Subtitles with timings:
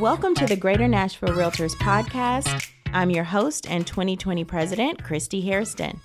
[0.00, 2.68] Welcome to the Greater Nashville Realtors Podcast.
[2.92, 5.98] I'm your host and 2020 president, Kristy Hairston.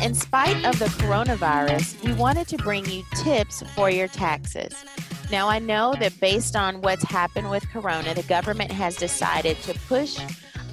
[0.00, 4.76] In spite of the coronavirus, we wanted to bring you tips for your taxes.
[5.28, 9.76] Now, I know that based on what's happened with Corona, the government has decided to
[9.88, 10.16] push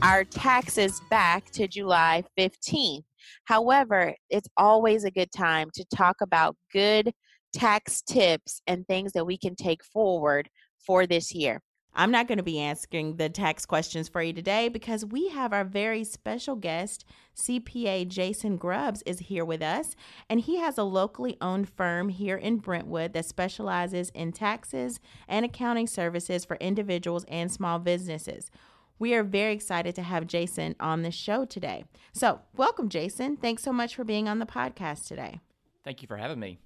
[0.04, 3.06] our taxes back to July 15th.
[3.46, 7.12] However, it's always a good time to talk about good
[7.52, 10.48] tax tips and things that we can take forward
[10.86, 11.64] for this year.
[11.98, 15.54] I'm not going to be asking the tax questions for you today because we have
[15.54, 17.06] our very special guest,
[17.38, 19.96] CPA Jason Grubbs, is here with us.
[20.30, 25.46] And he has a locally owned firm here in Brentwood that specializes in taxes and
[25.46, 28.52] accounting services for individuals and small businesses.
[29.00, 31.86] We are very excited to have Jason on the show today.
[32.14, 33.38] So, welcome, Jason.
[33.38, 35.40] Thanks so much for being on the podcast today.
[35.86, 36.60] Thank you for having me.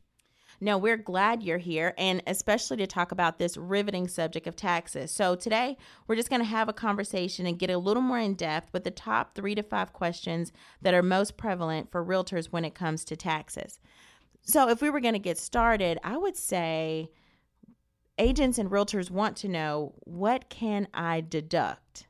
[0.61, 5.09] No, we're glad you're here, and especially to talk about this riveting subject of taxes.
[5.09, 5.77] So, today
[6.07, 8.83] we're just going to have a conversation and get a little more in depth with
[8.83, 13.05] the top three to five questions that are most prevalent for realtors when it comes
[13.05, 13.79] to taxes.
[14.41, 17.09] So, if we were going to get started, I would say
[18.17, 22.05] agents and realtors want to know what can I deduct?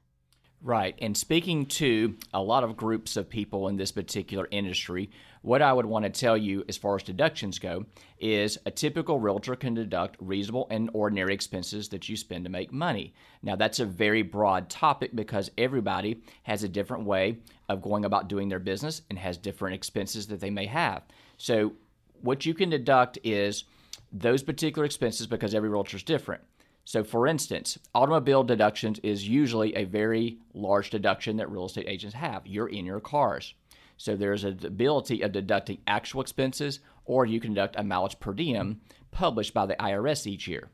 [0.62, 0.96] Right.
[1.00, 5.10] And speaking to a lot of groups of people in this particular industry,
[5.42, 7.86] what I would want to tell you as far as deductions go
[8.20, 12.74] is a typical realtor can deduct reasonable and ordinary expenses that you spend to make
[12.74, 13.14] money.
[13.42, 17.38] Now, that's a very broad topic because everybody has a different way
[17.70, 21.04] of going about doing their business and has different expenses that they may have.
[21.38, 21.74] So,
[22.22, 23.64] what you can deduct is
[24.12, 26.44] those particular expenses because every realtor is different.
[26.84, 32.16] So, for instance, automobile deductions is usually a very large deduction that real estate agents
[32.16, 32.46] have.
[32.46, 33.54] You're in your cars.
[34.00, 38.32] So, there's an ability of deducting actual expenses, or you can deduct a mileage per
[38.32, 38.80] diem
[39.12, 40.70] published by the IRS each year.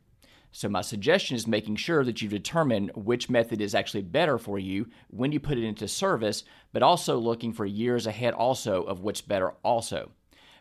[0.52, 4.60] So, my suggestion is making sure that you determine which method is actually better for
[4.60, 9.00] you when you put it into service, but also looking for years ahead also of
[9.00, 10.12] what's better also.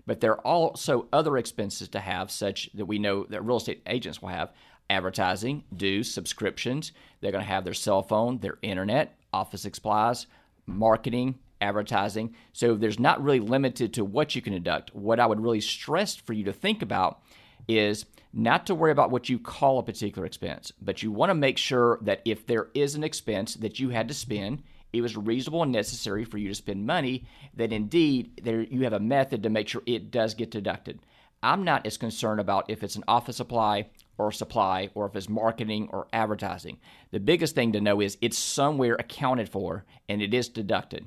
[0.06, 3.82] But there are also other expenses to have, such that we know that real estate
[3.86, 4.54] agents will have,
[4.88, 6.92] advertising, dues, subscriptions.
[7.20, 10.28] They're going to have their cell phone, their internet, office supplies,
[10.64, 12.34] marketing, advertising.
[12.52, 14.94] So there's not really limited to what you can deduct.
[14.94, 17.20] What I would really stress for you to think about
[17.68, 21.34] is not to worry about what you call a particular expense, but you want to
[21.34, 25.16] make sure that if there is an expense that you had to spend, it was
[25.16, 29.42] reasonable and necessary for you to spend money, that indeed there you have a method
[29.42, 31.00] to make sure it does get deducted.
[31.42, 33.86] I'm not as concerned about if it's an office supply
[34.16, 36.78] or supply or if it's marketing or advertising.
[37.10, 41.06] The biggest thing to know is it's somewhere accounted for and it is deducted.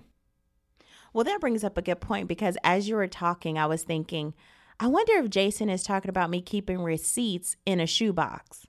[1.18, 4.36] Well, that brings up a good point because as you were talking, I was thinking,
[4.80, 8.68] I wonder if Jason is talking about me keeping receipts in a shoebox.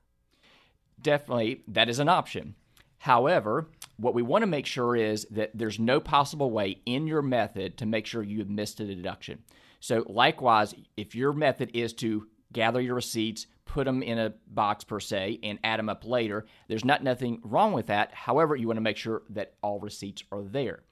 [0.99, 2.55] Definitely, that is an option.
[2.97, 7.21] However, what we want to make sure is that there's no possible way in your
[7.21, 9.41] method to make sure you have missed a deduction.
[9.81, 14.85] So, likewise, if your method is to gather your receipts, put them in a box
[14.85, 16.47] per se, and add them up later.
[16.67, 18.15] There's not nothing wrong with that.
[18.15, 20.85] However, you want to make sure that all receipts are there.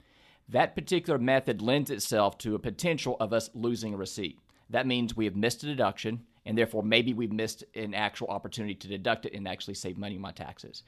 [0.49, 4.39] That particular method lends itself to a potential of us losing a receipt.
[4.69, 8.75] That means we have missed a deduction, and therefore maybe we've missed an actual opportunity
[8.75, 10.83] to deduct it and actually save money on my taxes.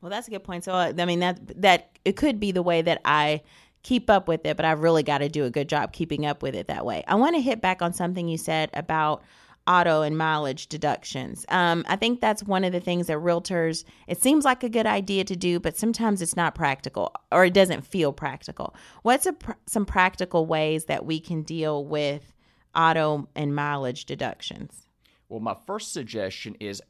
[0.00, 0.64] Well, that's a good point.
[0.64, 3.42] So, uh, I mean that that it could be the way that I
[3.82, 6.42] keep up with it, but I've really got to do a good job keeping up
[6.42, 7.04] with it that way.
[7.08, 9.22] I want to hit back on something you said about
[9.68, 11.44] auto and mileage deductions.
[11.50, 14.86] Um, I think that's one of the things that realtors, it seems like a good
[14.86, 18.74] idea to do, but sometimes it's not practical or it doesn't feel practical.
[19.02, 19.36] What's a,
[19.66, 22.32] some practical ways that we can deal with
[22.74, 24.88] auto and mileage deductions?
[25.28, 26.80] Well, my first suggestion is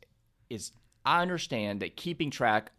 [0.48, 0.72] is
[1.04, 2.70] I understand that keeping track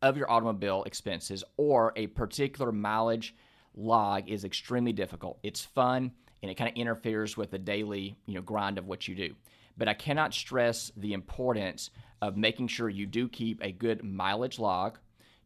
[0.00, 3.34] of your automobile expenses or a particular mileage
[3.74, 5.38] log is extremely difficult.
[5.42, 6.12] It's fun
[6.42, 9.34] and it kind of interferes with the daily you know grind of what you do.
[9.76, 11.90] But I cannot stress the importance
[12.20, 14.98] of making sure you do keep a good mileage log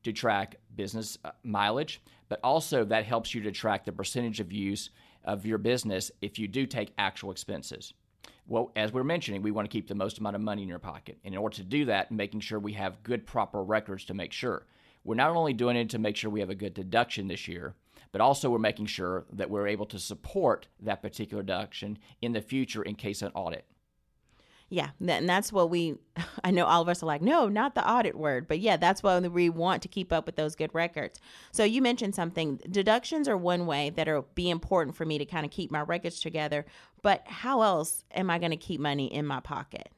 [0.05, 4.53] to track business uh, mileage, but also that helps you to track the percentage of
[4.53, 4.91] use
[5.25, 7.93] of your business if you do take actual expenses.
[8.47, 10.79] Well, as we're mentioning, we want to keep the most amount of money in your
[10.79, 11.19] pocket.
[11.25, 14.33] And in order to do that, making sure we have good, proper records to make
[14.33, 14.67] sure.
[15.05, 17.75] We're not only doing it to make sure we have a good deduction this year,
[18.11, 22.41] but also we're making sure that we're able to support that particular deduction in the
[22.41, 23.67] future in case of an audit.
[24.73, 25.97] Yeah, and that's what we,
[26.45, 28.49] I know all of us are like, no, not the audit word.
[28.49, 31.21] But yeah, that's why we want to keep up with those good records.
[31.53, 32.59] So you mentioned something.
[32.71, 36.21] Deductions are one way that'll be important for me to kind of keep my records
[36.21, 36.65] together.
[37.03, 39.91] But how else am I going to keep money in my pocket?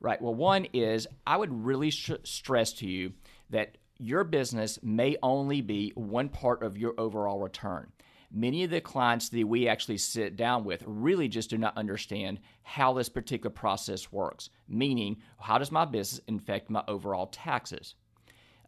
[0.00, 0.20] Right.
[0.20, 3.12] Well, one is I would really sh- stress to you
[3.50, 7.90] that your business may only be one part of your overall return.
[8.30, 12.40] Many of the clients that we actually sit down with really just do not understand
[12.62, 17.94] how this particular process works, meaning, how does my business affect my overall taxes?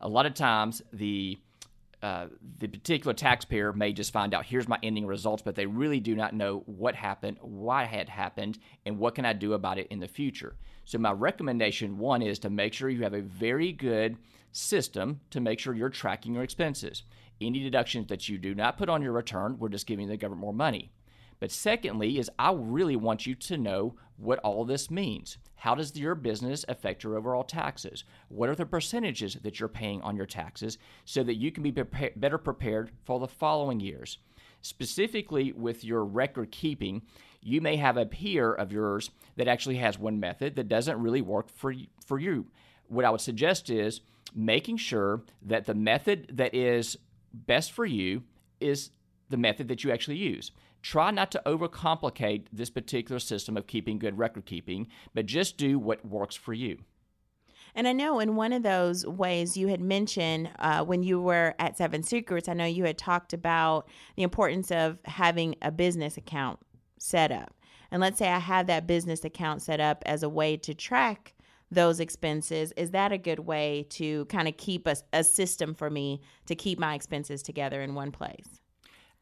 [0.01, 1.39] A lot of times, the
[2.03, 2.27] uh,
[2.59, 6.15] the particular taxpayer may just find out here's my ending results, but they really do
[6.15, 9.89] not know what happened, why it had happened, and what can I do about it
[9.89, 10.57] in the future.
[10.85, 14.17] So my recommendation one is to make sure you have a very good
[14.53, 17.03] system to make sure you're tracking your expenses.
[17.41, 20.41] Any deductions that you do not put on your return, we're just giving the government
[20.41, 20.93] more money.
[21.41, 25.39] But secondly, is I really want you to know what all this means.
[25.55, 28.05] How does your business affect your overall taxes?
[28.29, 31.71] What are the percentages that you're paying on your taxes so that you can be
[31.71, 34.19] better prepared for the following years?
[34.61, 37.03] Specifically, with your record keeping,
[37.41, 41.23] you may have a peer of yours that actually has one method that doesn't really
[41.23, 41.73] work for
[42.05, 42.47] for you.
[42.89, 44.01] What I would suggest is
[44.35, 46.99] making sure that the method that is
[47.33, 48.25] best for you
[48.61, 48.91] is
[49.29, 50.51] the method that you actually use.
[50.83, 55.79] Try not to overcomplicate this particular system of keeping good record keeping, but just do
[55.79, 56.79] what works for you.
[57.75, 61.55] And I know in one of those ways you had mentioned uh, when you were
[61.59, 66.17] at Seven Secrets, I know you had talked about the importance of having a business
[66.17, 66.59] account
[66.99, 67.55] set up.
[67.91, 71.35] And let's say I have that business account set up as a way to track
[71.71, 72.73] those expenses.
[72.77, 76.55] Is that a good way to kind of keep a, a system for me to
[76.55, 78.61] keep my expenses together in one place?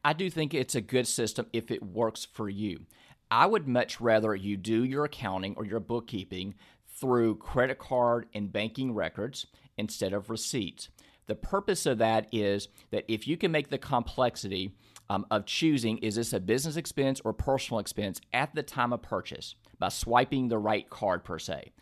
[0.03, 2.85] I do think it's a good system if it works for you.
[3.29, 6.55] I would much rather you do your accounting or your bookkeeping
[6.99, 9.47] through credit card and banking records
[9.77, 10.89] instead of receipts.
[11.27, 14.71] The purpose of that is that if you can make the complexity
[15.09, 19.01] um, of choosing is this a business expense or personal expense at the time of
[19.01, 21.73] purchase by swiping the right card per se,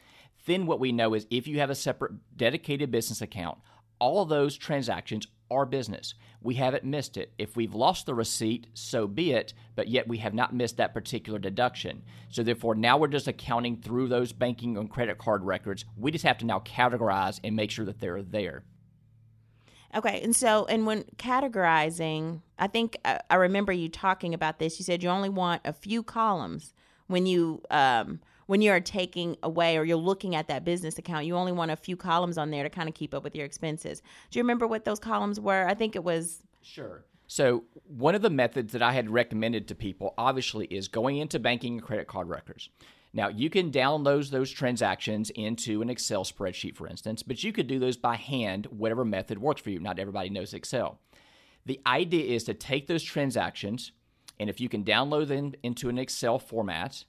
[0.45, 3.59] then what we know is if you have a separate dedicated business account,
[3.99, 6.13] all of those transactions are business.
[6.41, 7.33] We haven't missed it.
[7.37, 10.93] If we've lost the receipt, so be it, but yet we have not missed that
[10.93, 12.03] particular deduction.
[12.29, 15.85] So therefore, now we're just accounting through those banking and credit card records.
[15.97, 18.63] We just have to now categorize and make sure that they're there.
[19.95, 24.59] Okay, and so and when categorizing, I think I, uh, I remember you talking about
[24.59, 24.77] this.
[24.77, 26.73] You said you only want a few columns
[27.07, 31.35] when you um, when you're taking away or you're looking at that business account, you
[31.35, 34.01] only want a few columns on there to kind of keep up with your expenses.
[34.29, 35.67] Do you remember what those columns were?
[35.67, 36.43] I think it was.
[36.61, 37.05] Sure.
[37.27, 41.39] So, one of the methods that I had recommended to people, obviously, is going into
[41.39, 42.69] banking and credit card records.
[43.13, 47.65] Now, you can download those transactions into an Excel spreadsheet, for instance, but you could
[47.65, 49.79] do those by hand, whatever method works for you.
[49.79, 50.99] Not everybody knows Excel.
[51.65, 53.91] The idea is to take those transactions,
[54.39, 57.05] and if you can download them into an Excel format,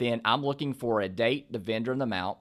[0.00, 2.38] then I'm looking for a date, the vendor, and the amount.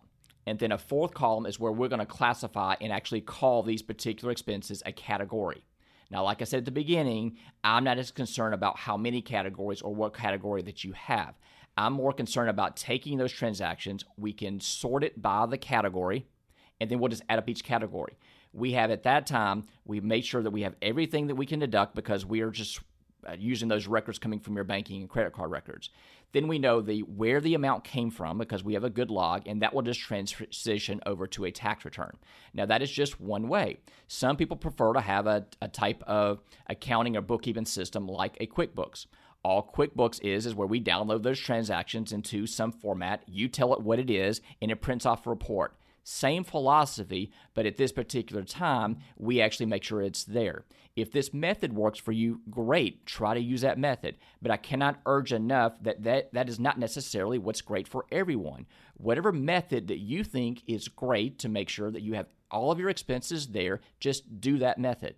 [0.48, 3.84] And then a fourth column is where we're going to classify and actually call these
[3.84, 5.64] particular expenses a category.
[6.10, 9.84] Now, like I said at the beginning, I'm not as concerned about how many categories
[9.84, 11.36] or what category that you have.
[11.78, 14.04] I'm more concerned about taking those transactions.
[14.18, 16.26] We can sort it by the category,
[16.82, 18.18] and then we'll just add up each category.
[18.52, 21.60] We have at that time, we made sure that we have everything that we can
[21.60, 22.80] deduct because we are just
[23.28, 25.90] uh, using those records coming from your banking and credit card records.
[26.32, 29.48] Then we know the where the amount came from because we have a good log,
[29.48, 32.16] and that will just transition over to a tax return.
[32.54, 33.80] Now that is just one way.
[34.08, 38.48] Some people prefer to have a, a type of accounting or bookkeeping system like a
[38.48, 39.08] QuickBooks.
[39.44, 43.24] All QuickBooks is is where we download those transactions into some format.
[43.26, 45.76] You tell it what it is, and it prints off a report.
[46.04, 50.66] Same philosophy, but at this particular time, we actually make sure it's there.
[50.96, 54.18] If this method works for you, great, try to use that method.
[54.42, 58.66] But I cannot urge enough that that, that is not necessarily what's great for everyone.
[58.98, 62.80] Whatever method that you think is great to make sure that you have all of
[62.80, 65.16] your expenses there, just do that method.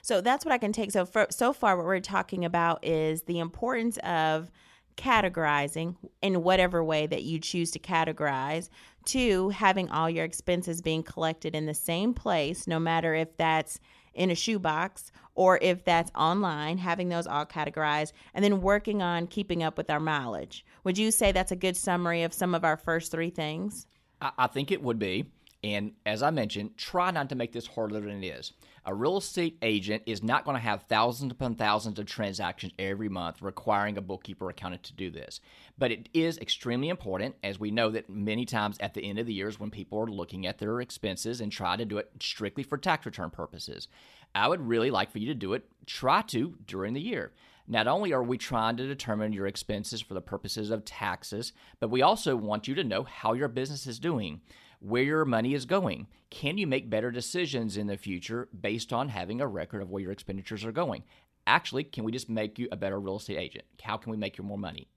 [0.00, 0.90] So that's what I can take.
[0.90, 4.50] So for, so far, what we're talking about is the importance of
[4.96, 8.68] categorizing in whatever way that you choose to categorize
[9.06, 13.80] to having all your expenses being collected in the same place no matter if that's
[14.14, 19.26] in a shoebox or if that's online having those all categorized and then working on
[19.26, 20.64] keeping up with our mileage.
[20.84, 23.86] Would you say that's a good summary of some of our first three things?
[24.20, 25.26] I, I think it would be.
[25.64, 28.52] And as i mentioned try not to make this harder than it is
[28.84, 33.08] a real estate agent is not going to have thousands upon thousands of transactions every
[33.08, 35.40] month requiring a bookkeeper accountant to do this.
[35.78, 39.26] But it is extremely important, as we know that many times at the end of
[39.26, 42.64] the years when people are looking at their expenses and try to do it strictly
[42.64, 43.86] for tax return purposes.
[44.34, 47.32] I would really like for you to do it, try to during the year.
[47.68, 51.90] Not only are we trying to determine your expenses for the purposes of taxes, but
[51.90, 54.40] we also want you to know how your business is doing,
[54.82, 56.08] where your money is going.
[56.30, 60.02] Can you make better decisions in the future based on having a record of where
[60.02, 61.04] your expenditures are going?
[61.46, 63.64] Actually, can we just make you a better real estate agent?
[63.82, 64.88] How can we make you more money?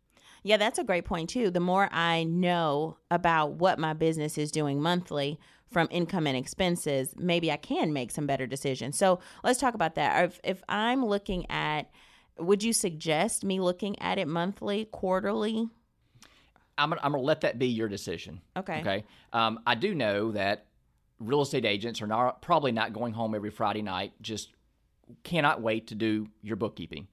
[0.44, 1.50] Yeah, that's a great point too.
[1.50, 5.40] The more I know about what my business is doing monthly
[5.72, 8.98] from income and expenses, maybe I can make some better decisions.
[8.98, 10.26] So let's talk about that.
[10.26, 11.90] If, if I'm looking at,
[12.38, 15.70] would you suggest me looking at it monthly, quarterly?
[16.78, 18.42] I'm gonna, I'm gonna let that be your decision.
[18.58, 18.80] Okay.
[18.82, 19.04] Okay.
[19.34, 20.66] Um, I do know that
[21.20, 24.14] real estate agents are not probably not going home every Friday night.
[24.22, 24.50] Just
[25.24, 27.08] cannot wait to do your bookkeeping.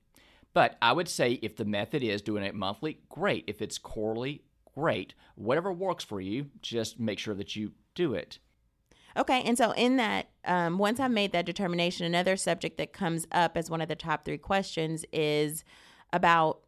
[0.55, 3.45] But I would say if the method is doing it monthly, great.
[3.47, 4.43] If it's quarterly,
[4.75, 5.15] great.
[5.35, 8.39] Whatever works for you, just make sure that you do it.
[9.17, 13.27] Okay, and so in that, um, once I've made that determination, another subject that comes
[13.31, 15.65] up as one of the top three questions is
[16.15, 16.61] about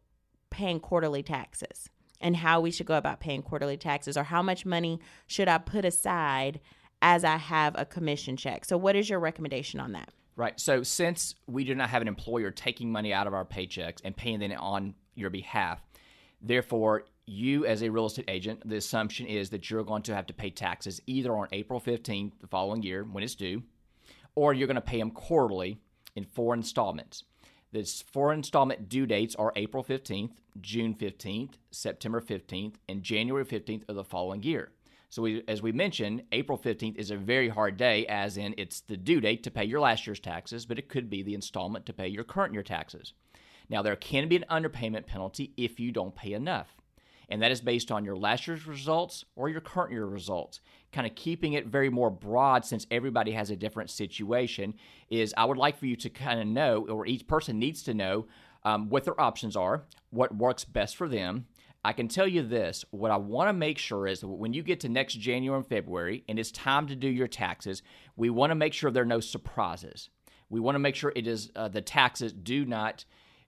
[0.51, 1.89] paying quarterly taxes
[2.21, 5.57] and how we should go about paying quarterly taxes or how much money should I
[5.57, 6.59] put aside
[7.01, 8.65] as I have a commission check.
[8.65, 10.09] So, what is your recommendation on that?
[10.35, 10.59] Right.
[10.59, 14.15] So, since we do not have an employer taking money out of our paychecks and
[14.15, 15.81] paying it on your behalf,
[16.41, 20.27] therefore, you as a real estate agent, the assumption is that you're going to have
[20.27, 23.63] to pay taxes either on April 15th the following year when it's due,
[24.35, 25.79] or you're going to pay them quarterly
[26.15, 27.23] in four installments.
[27.75, 33.83] The four installment due dates are April 15th, June 15th, September 15th, and January 15th
[33.89, 34.71] of the following year.
[35.09, 38.79] So, we, as we mentioned, April 15th is a very hard day, as in it's
[38.79, 41.85] the due date to pay your last year's taxes, but it could be the installment
[41.87, 43.11] to pay your current year taxes.
[43.67, 46.77] Now, there can be an underpayment penalty if you don't pay enough
[47.29, 50.61] and that is based on your last year's results or your current year results.
[50.95, 54.75] Kind of keeping it very more broad since everybody has a different situation
[55.09, 57.93] is I would like for you to kind of know, or each person needs to
[57.93, 58.27] know
[58.63, 61.47] um, what their options are, what works best for them.
[61.83, 64.63] I can tell you this what I want to make sure is that when you
[64.63, 67.83] get to next January and February and it's time to do your taxes,
[68.15, 70.09] we want to make sure there are no surprises.
[70.49, 73.03] We want to make sure it is uh, the taxes do not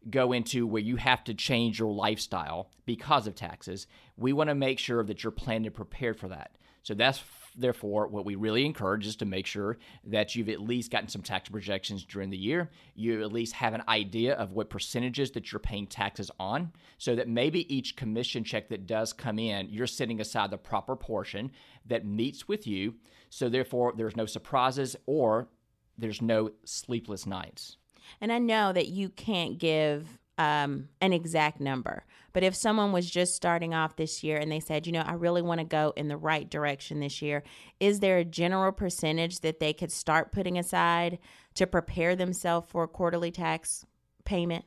[0.10, 3.88] go into where you have to change your lifestyle because of taxes.
[4.18, 6.57] We want to make sure that you're planned and prepared for that.
[6.88, 7.22] So that's
[7.54, 11.22] therefore what we really encourage is to make sure that you've at least gotten some
[11.22, 12.72] tax projections during the year.
[12.96, 17.14] You at least have an idea of what percentages that you're paying taxes on, so
[17.18, 21.52] that maybe each commission check that does come in, you're setting aside the proper portion
[21.88, 22.96] that meets with you.
[23.30, 25.50] So therefore, there's no surprises or
[25.98, 27.76] there's no sleepless nights.
[28.22, 33.10] And I know that you can't give um, an exact number, but if someone was
[33.10, 35.94] just starting off this year and they said, you know, I really want to go
[35.96, 37.44] in the right direction this year,
[37.80, 41.20] is there a general percentage that they could start putting aside
[41.56, 43.86] to prepare themselves for a quarterly tax
[44.26, 44.66] payment?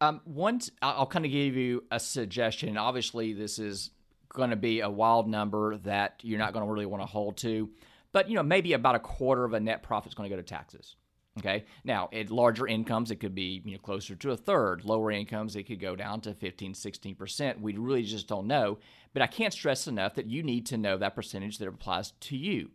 [0.00, 2.76] Um, once I'll kind of give you a suggestion.
[2.76, 3.90] Obviously, this is
[4.28, 7.36] going to be a wild number that you're not going to really want to hold
[7.38, 7.70] to,
[8.12, 10.40] but you know, maybe about a quarter of a net profit is going to go
[10.40, 10.94] to taxes.
[11.38, 11.64] Okay.
[11.84, 14.84] Now, at larger incomes, it could be you know closer to a third.
[14.84, 17.60] Lower incomes, it could go down to 15, 16 percent.
[17.60, 18.78] We really just don't know.
[19.12, 22.36] But I can't stress enough that you need to know that percentage that applies to
[22.36, 22.70] you.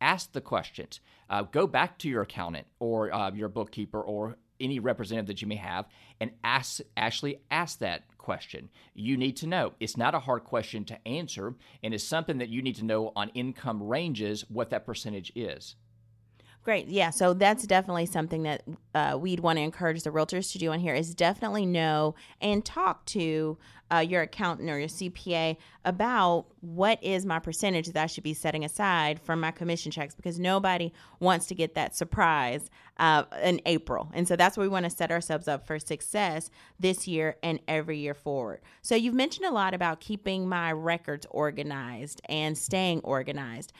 [0.00, 1.00] Ask the questions.
[1.28, 5.48] Uh, go back to your accountant or uh, your bookkeeper or any representative that you
[5.48, 5.86] may have
[6.20, 8.68] and ask actually ask that question.
[8.94, 9.72] You need to know.
[9.80, 13.12] It's not a hard question to answer, and it's something that you need to know
[13.16, 15.76] on income ranges what that percentage is.
[16.68, 16.88] Great.
[16.88, 17.08] Yeah.
[17.08, 18.62] So that's definitely something that
[18.94, 22.62] uh, we'd want to encourage the realtors to do on here is definitely know and
[22.62, 23.56] talk to
[23.90, 25.56] uh, your accountant or your CPA
[25.86, 30.14] about what is my percentage that I should be setting aside from my commission checks
[30.14, 34.10] because nobody wants to get that surprise uh, in April.
[34.12, 37.60] And so that's where we want to set ourselves up for success this year and
[37.66, 38.60] every year forward.
[38.82, 43.72] So you've mentioned a lot about keeping my records organized and staying organized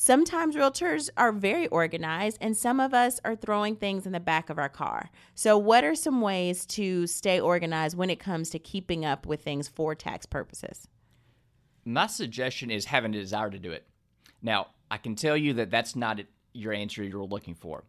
[0.00, 4.48] sometimes realtors are very organized and some of us are throwing things in the back
[4.48, 5.10] of our car.
[5.34, 9.42] So, what are some ways to stay organized when it comes to keeping up with
[9.42, 10.88] things for tax purposes?
[11.84, 13.86] My suggestion is having a desire to do it.
[14.40, 16.20] Now, I can tell you that that's not
[16.54, 17.84] your answer you're looking for.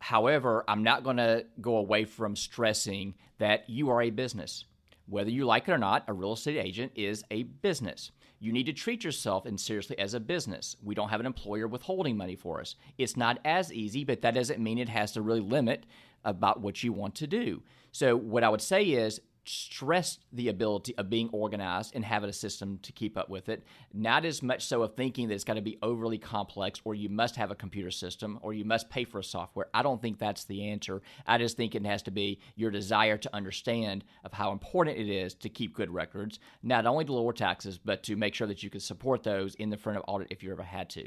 [0.00, 4.66] However, I'm not going to go away from stressing that you are a business.
[5.06, 8.10] Whether you like it or not, a real estate agent is a business.
[8.44, 10.76] You need to treat yourself and seriously as a business.
[10.82, 12.76] We don't have an employer withholding money for us.
[12.98, 15.86] It's not as easy, but that doesn't mean it has to really limit
[16.26, 17.62] about what you want to do.
[17.90, 22.32] So what I would say is stress the ability of being organized and having a
[22.32, 23.64] system to keep up with it.
[23.92, 27.08] Not as much so of thinking that it's got to be overly complex or you
[27.08, 29.66] must have a computer system or you must pay for a software.
[29.74, 31.02] I don't think that's the answer.
[31.26, 35.08] I just think it has to be your desire to understand of how important it
[35.08, 38.62] is to keep good records, not only to lower taxes, but to make sure that
[38.62, 41.06] you can support those in the front of audit if you ever had to.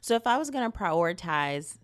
[0.00, 1.78] So if I was going to prioritize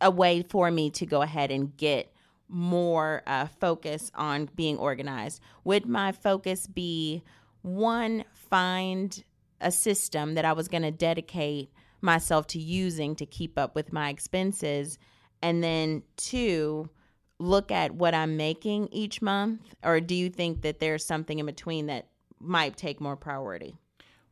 [0.00, 2.12] a way for me to go ahead and get
[2.50, 5.40] more uh, focus on being organized?
[5.64, 7.22] Would my focus be
[7.62, 9.22] one, find
[9.60, 13.92] a system that I was going to dedicate myself to using to keep up with
[13.92, 14.98] my expenses?
[15.42, 16.90] And then two,
[17.38, 19.74] look at what I'm making each month?
[19.82, 23.76] Or do you think that there's something in between that might take more priority?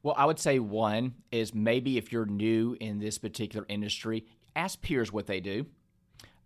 [0.02, 4.80] Well, I would say one is maybe if you're new in this particular industry, ask
[4.80, 5.66] peers what they do.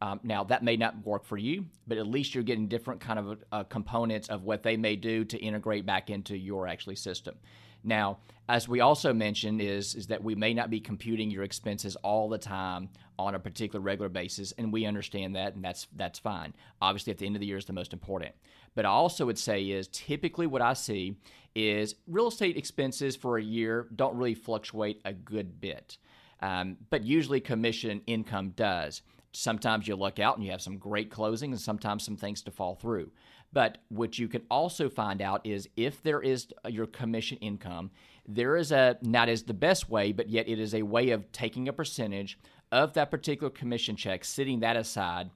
[0.03, 3.21] Um, now that may not work for you, but at least you're getting different kind
[3.21, 7.37] of uh, components of what they may do to integrate back into your actually system.
[7.85, 8.19] Now,
[8.49, 12.29] as we also mentioned, is is that we may not be computing your expenses all
[12.29, 16.53] the time on a particular regular basis, and we understand that, and that's that's fine.
[16.81, 18.35] Obviously, at the end of the year is the most important.
[18.75, 21.17] But I also would say is typically what I see
[21.55, 25.97] is real estate expenses for a year don't really fluctuate a good bit.
[26.41, 29.03] Um, but usually commission income does.
[29.33, 32.51] Sometimes you luck out and you have some great closing, and sometimes some things to
[32.51, 33.11] fall through.
[33.53, 37.91] But what you can also find out is if there is your commission income,
[38.27, 41.31] there is a, not as the best way, but yet it is a way of
[41.33, 42.39] taking a percentage
[42.71, 45.31] of that particular commission check, sitting that aside,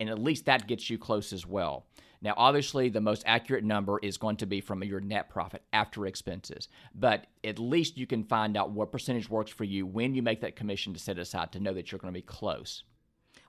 [0.00, 1.86] and at least that gets you close as well.
[2.22, 6.06] Now, obviously, the most accurate number is going to be from your net profit after
[6.06, 10.22] expenses, but at least you can find out what percentage works for you when you
[10.22, 12.82] make that commission to set aside to know that you're going to be close.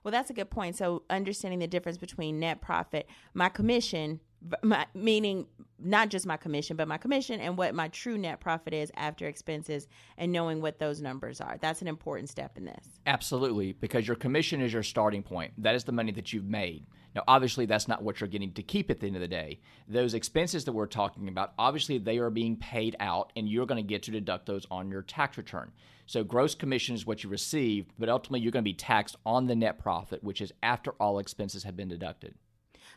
[0.02, 0.76] Well, that's a good point.
[0.76, 4.20] So, understanding the difference between net profit, my commission,
[4.62, 5.46] my, meaning
[5.78, 9.26] not just my commission, but my commission and what my true net profit is after
[9.26, 11.56] expenses, and knowing what those numbers are.
[11.60, 13.00] That's an important step in this.
[13.06, 15.52] Absolutely, because your commission is your starting point.
[15.58, 16.86] That is the money that you've made.
[17.18, 19.58] Now, obviously, that's not what you're getting to keep at the end of the day.
[19.88, 23.82] Those expenses that we're talking about, obviously, they are being paid out, and you're going
[23.82, 25.72] to get to deduct those on your tax return.
[26.06, 29.48] So, gross commission is what you receive, but ultimately, you're going to be taxed on
[29.48, 32.36] the net profit, which is after all expenses have been deducted.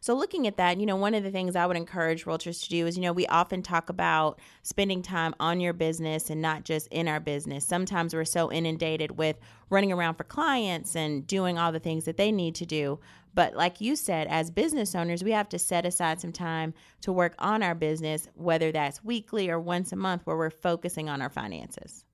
[0.03, 2.69] So, looking at that, you know, one of the things I would encourage realtors to
[2.69, 6.63] do is, you know, we often talk about spending time on your business and not
[6.63, 7.63] just in our business.
[7.63, 9.37] Sometimes we're so inundated with
[9.69, 12.99] running around for clients and doing all the things that they need to do.
[13.35, 17.13] But, like you said, as business owners, we have to set aside some time to
[17.13, 21.21] work on our business, whether that's weekly or once a month, where we're focusing on
[21.21, 22.05] our finances.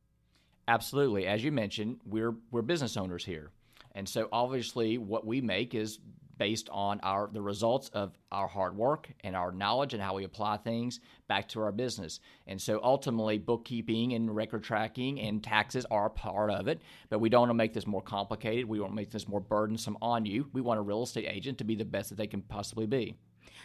[0.67, 1.25] Absolutely.
[1.25, 3.51] As you mentioned, we're, we're business owners here.
[3.95, 5.99] And so obviously what we make is
[6.37, 10.23] based on our the results of our hard work and our knowledge and how we
[10.23, 12.19] apply things back to our business.
[12.45, 17.29] And so ultimately bookkeeping and record tracking and taxes are part of it, but we
[17.29, 18.65] don't want to make this more complicated.
[18.65, 20.47] We want to make this more burdensome on you.
[20.53, 23.15] We want a real estate agent to be the best that they can possibly be.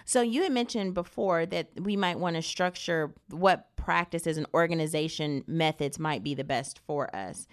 [0.05, 5.45] So you had mentioned before that we might want to structure what practices and organization
[5.47, 7.47] methods might be the best for us.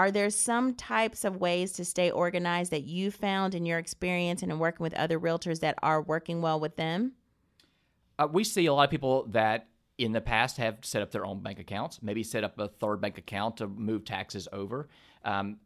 [0.00, 4.42] Are there some types of ways to stay organized that you found in your experience
[4.42, 7.12] and in working with other realtors that are working well with them?
[8.18, 11.26] Uh, we see a lot of people that in the past have set up their
[11.26, 14.88] own bank accounts, maybe set up a third bank account to move taxes over.
[15.22, 15.58] Um,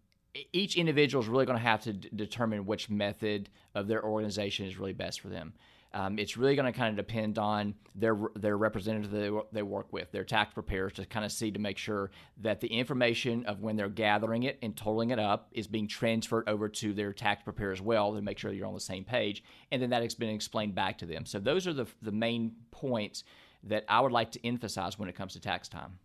[0.53, 4.67] each individual is really going to have to d- determine which method of their organization
[4.67, 5.55] is really best for them.
[5.95, 9.93] Um, it's really going to kind of depend on their their representative they, they work
[9.93, 12.11] with, their tax preparers, to kind of see to make sure
[12.43, 16.49] that the information of when they're gathering it and totaling it up is being transferred
[16.49, 19.45] over to their tax preparer as well to make sure you're on the same page,
[19.71, 21.25] and then that has been explained back to them.
[21.25, 23.23] So those are the the main points
[23.63, 25.99] that I would like to emphasize when it comes to tax time.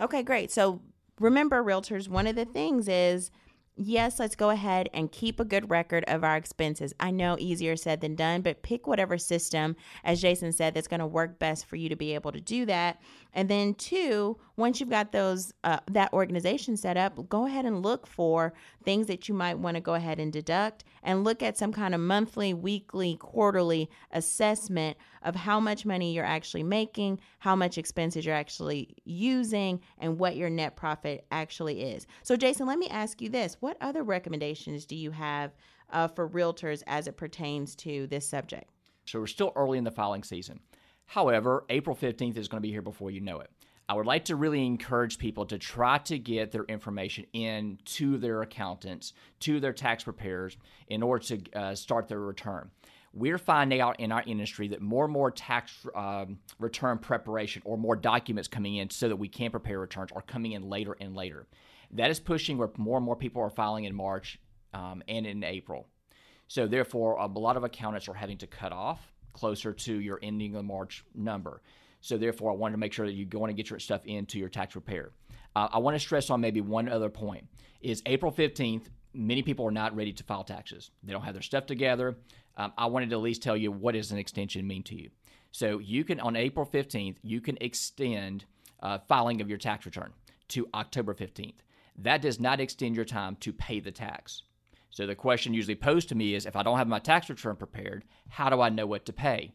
[0.00, 0.50] Okay, great.
[0.50, 0.80] So
[1.18, 3.30] remember, realtors, one of the things is
[3.76, 6.94] yes, let's go ahead and keep a good record of our expenses.
[7.00, 11.00] I know easier said than done, but pick whatever system, as Jason said, that's going
[11.00, 13.00] to work best for you to be able to do that.
[13.32, 17.82] And then two, once you've got those uh, that organization set up, go ahead and
[17.82, 21.58] look for things that you might want to go ahead and deduct, and look at
[21.58, 27.56] some kind of monthly, weekly, quarterly assessment of how much money you're actually making, how
[27.56, 32.06] much expenses you're actually using, and what your net profit actually is.
[32.22, 35.52] So, Jason, let me ask you this: What other recommendations do you have
[35.90, 38.70] uh, for realtors as it pertains to this subject?
[39.06, 40.60] So we're still early in the filing season.
[41.06, 43.50] However, April 15th is going to be here before you know it.
[43.86, 48.16] I would like to really encourage people to try to get their information in to
[48.16, 50.56] their accountants, to their tax preparers,
[50.88, 52.70] in order to uh, start their return.
[53.14, 57.78] We're finding out in our industry that more and more tax um, return preparation or
[57.78, 61.14] more documents coming in so that we can prepare returns are coming in later and
[61.14, 61.46] later.
[61.92, 64.40] That is pushing where more and more people are filing in March
[64.72, 65.86] um, and in April.
[66.48, 70.56] So, therefore, a lot of accountants are having to cut off closer to your ending
[70.56, 71.62] of March number.
[72.00, 74.38] So, therefore, I wanted to make sure that you in and get your stuff into
[74.38, 75.12] your tax repair.
[75.54, 77.46] Uh, I want to stress on maybe one other point:
[77.80, 78.90] is April fifteenth.
[79.16, 80.90] Many people are not ready to file taxes.
[81.04, 82.16] They don't have their stuff together.
[82.56, 85.10] Um, I wanted to at least tell you what does an extension mean to you.
[85.50, 88.44] So you can on April fifteenth, you can extend
[88.80, 90.12] uh, filing of your tax return
[90.48, 91.62] to October fifteenth.
[91.96, 94.42] That does not extend your time to pay the tax.
[94.90, 97.56] So the question usually posed to me is if I don't have my tax return
[97.56, 99.52] prepared, how do I know what to pay?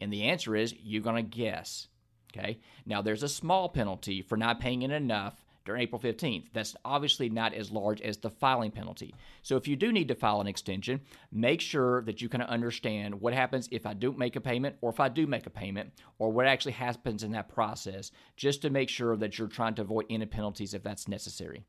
[0.00, 1.88] And the answer is you're going to guess.
[2.36, 2.60] Okay.
[2.84, 6.46] Now there's a small penalty for not paying in enough during April 15th.
[6.52, 9.14] That's obviously not as large as the filing penalty.
[9.42, 11.00] So if you do need to file an extension,
[11.30, 14.76] make sure that you kind of understand what happens if I don't make a payment
[14.80, 18.62] or if I do make a payment or what actually happens in that process just
[18.62, 21.64] to make sure that you're trying to avoid any penalties if that's necessary.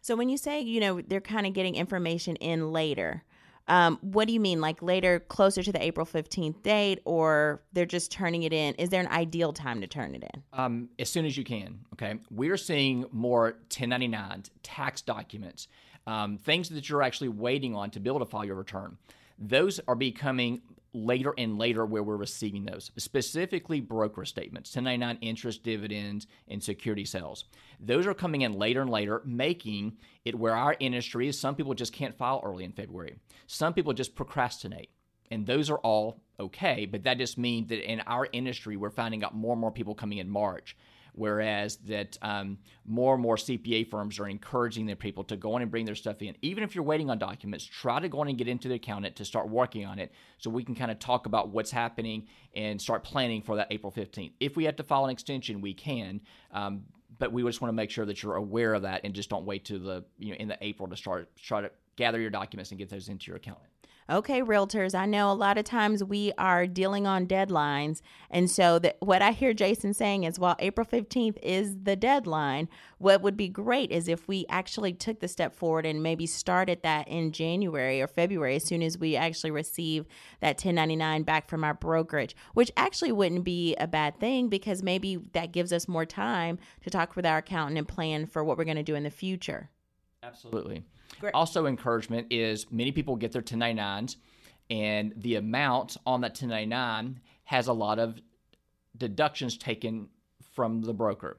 [0.00, 3.22] So when you say, you know, they're kind of getting information in later,
[3.68, 7.86] um, what do you mean, like later, closer to the April 15th date, or they're
[7.86, 8.74] just turning it in?
[8.74, 10.42] Is there an ideal time to turn it in?
[10.52, 11.78] Um, as soon as you can.
[11.94, 12.18] Okay.
[12.30, 15.68] We're seeing more 1099s, tax documents,
[16.06, 18.96] um, things that you're actually waiting on to be able to file your return.
[19.38, 20.62] Those are becoming
[20.94, 27.04] later and later where we're receiving those, specifically broker statements, 1099 interest, dividends, and security
[27.04, 27.44] sales.
[27.80, 31.74] Those are coming in later and later, making it where our industry is some people
[31.74, 33.16] just can't file early in February.
[33.46, 34.90] Some people just procrastinate.
[35.30, 39.24] And those are all okay, but that just means that in our industry, we're finding
[39.24, 40.76] out more and more people coming in March
[41.14, 45.62] whereas that um, more and more CPA firms are encouraging their people to go in
[45.62, 46.34] and bring their stuff in.
[46.42, 49.16] Even if you're waiting on documents, try to go in and get into the accountant
[49.16, 52.80] to start working on it so we can kind of talk about what's happening and
[52.80, 54.32] start planning for that April 15th.
[54.40, 56.20] If we have to file an extension, we can.
[56.52, 56.84] Um,
[57.18, 59.44] but we just want to make sure that you're aware of that and just don't
[59.44, 62.70] wait to the you know in the April to start try to gather your documents
[62.70, 63.71] and get those into your accountant
[64.10, 68.00] okay, realtors, I know a lot of times we are dealing on deadlines.
[68.30, 72.68] And so that what I hear Jason saying is while April 15th is the deadline,
[72.98, 76.82] what would be great is if we actually took the step forward and maybe started
[76.82, 80.06] that in January or February as soon as we actually receive
[80.40, 85.18] that 1099 back from our brokerage, which actually wouldn't be a bad thing because maybe
[85.32, 88.64] that gives us more time to talk with our accountant and plan for what we're
[88.64, 89.70] going to do in the future.
[90.22, 90.84] Absolutely.
[91.34, 94.16] Also, encouragement is many people get their 1099s,
[94.70, 98.20] and the amount on that 1099 has a lot of
[98.96, 100.08] deductions taken
[100.54, 101.38] from the broker.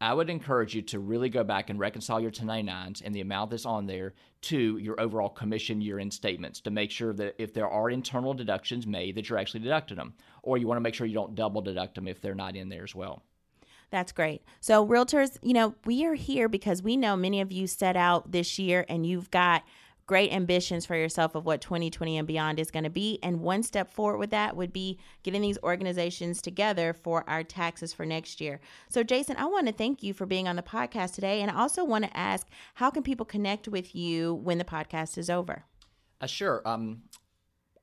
[0.00, 3.50] I would encourage you to really go back and reconcile your 1099s and the amount
[3.50, 7.54] that's on there to your overall commission year end statements to make sure that if
[7.54, 10.14] there are internal deductions made, that you're actually deducting them.
[10.42, 12.68] Or you want to make sure you don't double deduct them if they're not in
[12.68, 13.22] there as well.
[13.92, 14.42] That's great.
[14.60, 18.32] So, realtors, you know, we are here because we know many of you set out
[18.32, 19.62] this year and you've got
[20.06, 23.18] great ambitions for yourself of what 2020 and beyond is going to be.
[23.22, 27.92] And one step forward with that would be getting these organizations together for our taxes
[27.92, 28.60] for next year.
[28.88, 31.42] So, Jason, I want to thank you for being on the podcast today.
[31.42, 35.18] And I also want to ask how can people connect with you when the podcast
[35.18, 35.64] is over?
[36.18, 36.62] Uh, sure.
[36.64, 37.02] Um,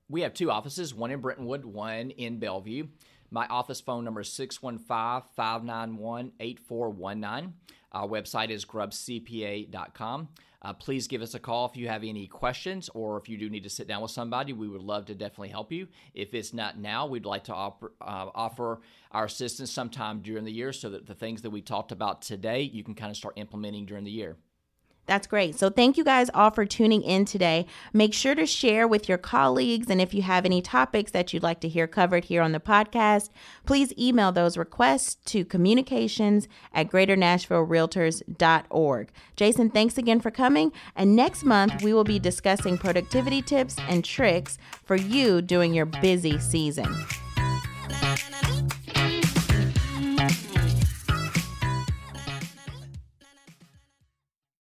[0.09, 2.87] we have two offices, one in Brentwood, one in Bellevue.
[3.31, 7.53] My office phone number is 615 591 8419.
[7.91, 10.29] Our website is grubbscpa.com.
[10.61, 13.49] Uh, please give us a call if you have any questions or if you do
[13.49, 14.51] need to sit down with somebody.
[14.51, 15.87] We would love to definitely help you.
[16.13, 20.73] If it's not now, we'd like to uh, offer our assistance sometime during the year
[20.73, 23.85] so that the things that we talked about today you can kind of start implementing
[23.85, 24.37] during the year.
[25.09, 25.57] That's great.
[25.57, 27.65] So, thank you guys all for tuning in today.
[27.93, 29.89] Make sure to share with your colleagues.
[29.89, 32.59] And if you have any topics that you'd like to hear covered here on the
[32.59, 33.31] podcast,
[33.65, 39.11] please email those requests to communications at greaternashvillerealtors.org.
[39.35, 40.71] Jason, thanks again for coming.
[40.95, 45.87] And next month, we will be discussing productivity tips and tricks for you during your
[45.87, 46.95] busy season.